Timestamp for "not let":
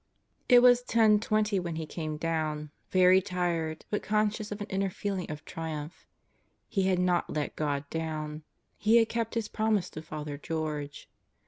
6.97-7.55